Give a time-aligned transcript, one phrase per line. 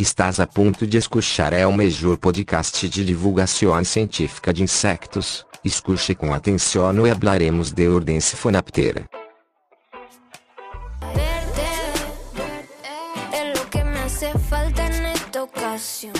[0.00, 5.46] Estás a ponto de escuchar é o melhor podcast de divulgação científica de insectos.
[5.62, 9.06] Escute com atenção e hablaremos de ordem sifonaptera.
[11.14, 11.66] Verte
[13.30, 16.14] es lo que me hace falta en esta ocasión.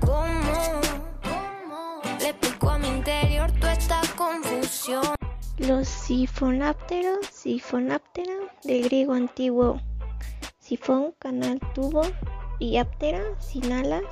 [0.00, 0.80] ¿Cómo
[2.18, 5.04] le explico a mi interior toda esta confusión?
[5.58, 8.32] Los sifonápteros, sifonáptera,
[8.64, 9.82] del griego antiguo
[10.68, 12.02] sifón, canal, tubo
[12.58, 14.04] y áptera, sin alas,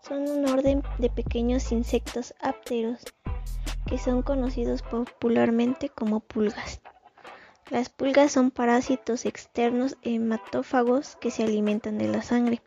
[0.00, 3.00] son un orden de pequeños insectos ápteros
[3.86, 6.80] que son conocidos popularmente como pulgas.
[7.70, 12.60] Las pulgas son parásitos externos hematófagos que se alimentan de la sangre,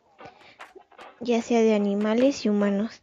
[1.20, 3.02] ya sea de animales y humanos,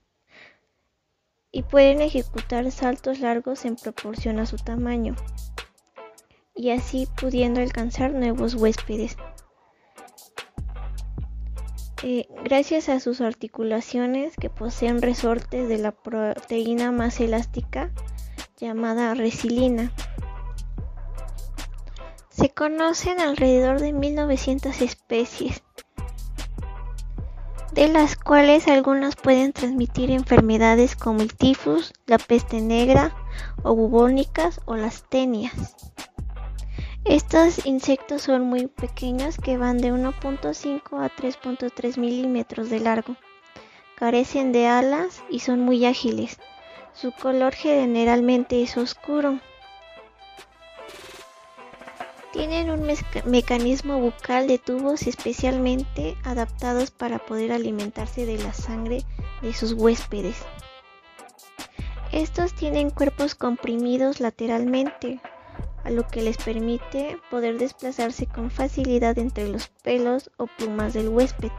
[1.51, 5.15] y pueden ejecutar saltos largos en proporción a su tamaño,
[6.55, 9.15] y así pudiendo alcanzar nuevos huéspedes.
[12.05, 17.91] Eh, gracias a sus articulaciones que poseen resortes de la proteína más elástica
[18.57, 19.89] llamada resilina.
[22.27, 25.63] Se conocen alrededor de 1900 especies,
[27.71, 33.15] de las cuales algunas pueden transmitir enfermedades como el tifus, la peste negra
[33.63, 35.53] o bubónicas o las tenias.
[37.05, 43.17] Estos insectos son muy pequeños que van de 1.5 a 3.3 milímetros de largo.
[43.97, 46.39] Carecen de alas y son muy ágiles.
[46.93, 49.39] Su color generalmente es oscuro.
[52.31, 52.87] Tienen un
[53.25, 59.03] mecanismo bucal de tubos especialmente adaptados para poder alimentarse de la sangre
[59.41, 60.37] de sus huéspedes.
[62.13, 65.19] Estos tienen cuerpos comprimidos lateralmente,
[65.89, 71.51] lo que les permite poder desplazarse con facilidad entre los pelos o plumas del huésped.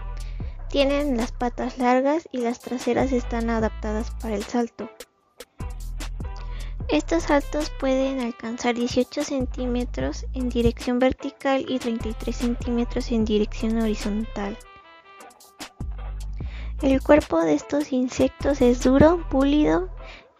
[0.68, 4.90] Tienen las patas largas y las traseras están adaptadas para el salto.
[6.88, 14.58] Estos saltos pueden alcanzar 18 centímetros en dirección vertical y 33 centímetros en dirección horizontal.
[16.82, 19.88] El cuerpo de estos insectos es duro, pulido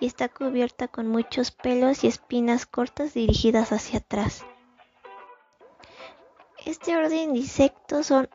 [0.04, 4.44] y está cubierta con muchos pelos y espinas cortas dirigidas hacia atrás.
[6.66, 8.28] Este orden de insectos son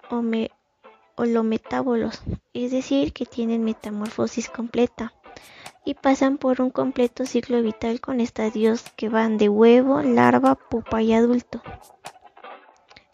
[1.16, 5.14] holometábolos, es decir, que tienen metamorfosis completa
[5.86, 11.04] y pasan por un completo ciclo vital con estadios que van de huevo, larva, pupa
[11.04, 11.62] y adulto.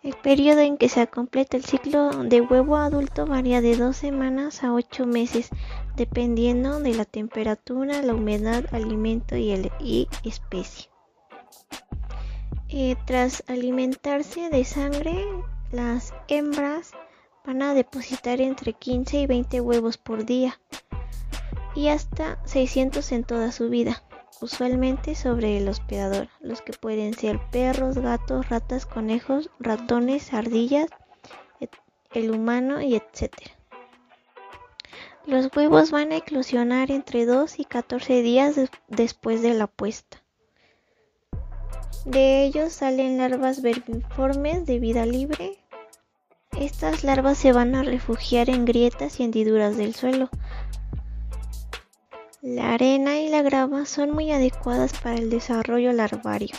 [0.06, 4.64] El periodo en que se completa el ciclo de huevo adulto varía de dos semanas
[4.64, 5.50] a ocho meses,
[5.96, 9.72] dependiendo de la temperatura, la humedad, alimento y, el,
[10.24, 10.92] especie.
[12.70, 15.26] Eh, tras alimentarse de sangre,
[15.72, 16.92] las hembras
[17.44, 20.60] van a depositar entre 15 y 20 huevos por día
[21.74, 24.04] y hasta 600 en toda su vida
[24.42, 30.90] usualmente sobre el hospedador, los que pueden ser perros, gatos, ratas, conejos, ratones, ardillas,
[32.14, 33.34] el humano y etc.
[35.26, 38.56] Los huevos van a eclosionar entre 2 y 14 días
[38.88, 40.22] después de la puesta.
[42.06, 45.58] De ellos salen larvas vermiformes de vida libre.
[46.58, 50.30] Estas larvas se van a refugiar en grietas y hendiduras del suelo,
[52.46, 56.56] la arena y la grava son muy adecuadas para el desarrollo larvario.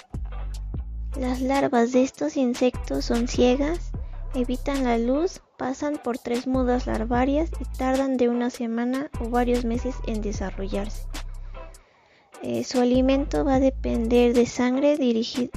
[1.16, 3.92] Las larvas de estos insectos son ciegas,
[4.34, 9.64] evitan la luz, pasan por tres mudas larvarias y tardan de una semana o varios
[9.64, 11.06] meses en desarrollarse.
[12.42, 15.56] Eh, su alimento va a depender de sangre dirigida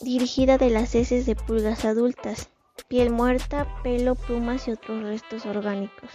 [0.00, 2.48] dirigida de las heces de pulgas adultas,
[2.88, 6.10] piel muerta, pelo, plumas y otros restos orgánicos.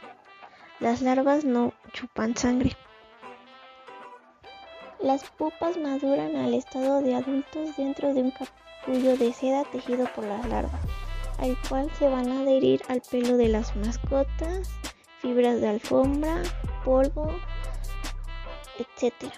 [0.81, 2.75] Las larvas no chupan sangre.
[4.99, 10.25] Las pupas maduran al estado de adultos dentro de un capullo de seda tejido por
[10.25, 10.81] las larvas,
[11.39, 14.69] al cual se van a adherir al pelo de las mascotas,
[15.21, 16.43] fibras de alfombra,
[16.83, 17.31] polvo,
[18.77, 19.31] etc.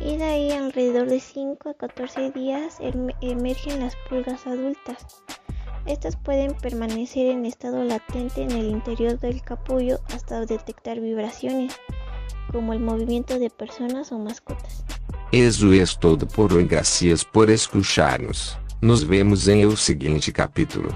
[0.00, 2.78] Y de ahí alrededor de 5 a 14 días
[3.20, 5.22] emergen las pulgas adultas.
[5.86, 11.74] Estas pueden permanecer en estado latente en el interior del capullo hasta detectar vibraciones,
[12.52, 14.84] como el movimiento de personas o mascotas.
[15.32, 16.66] Eso es todo por hoy.
[16.66, 18.58] Gracias por escucharnos.
[18.80, 20.94] Nos vemos en el siguiente capítulo.